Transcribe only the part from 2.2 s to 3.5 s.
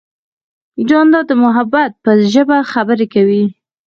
ژبه خبرې کوي.